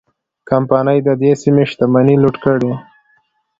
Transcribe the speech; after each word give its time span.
کمپنۍ 0.49 0.99
د 1.07 1.09
دې 1.21 1.31
سیمې 1.41 1.63
شتمنۍ 1.71 2.15
لوټ 2.23 2.35
کړې. 2.43 2.71